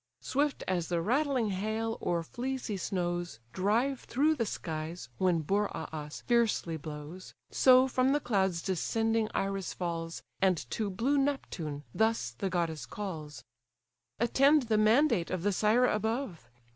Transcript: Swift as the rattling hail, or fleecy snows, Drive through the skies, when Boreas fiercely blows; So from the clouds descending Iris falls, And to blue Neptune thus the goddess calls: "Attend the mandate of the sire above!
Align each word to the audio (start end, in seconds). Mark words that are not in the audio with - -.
Swift 0.21 0.63
as 0.67 0.87
the 0.87 0.99
rattling 0.99 1.51
hail, 1.51 1.95
or 2.01 2.23
fleecy 2.23 2.75
snows, 2.75 3.39
Drive 3.53 3.99
through 3.99 4.33
the 4.33 4.47
skies, 4.47 5.09
when 5.19 5.41
Boreas 5.41 6.21
fiercely 6.21 6.75
blows; 6.75 7.35
So 7.51 7.87
from 7.87 8.09
the 8.11 8.19
clouds 8.19 8.63
descending 8.63 9.29
Iris 9.35 9.75
falls, 9.75 10.23
And 10.41 10.57
to 10.71 10.89
blue 10.89 11.19
Neptune 11.19 11.83
thus 11.93 12.31
the 12.31 12.49
goddess 12.49 12.87
calls: 12.87 13.43
"Attend 14.19 14.63
the 14.63 14.77
mandate 14.79 15.29
of 15.29 15.43
the 15.43 15.51
sire 15.51 15.85
above! 15.85 16.49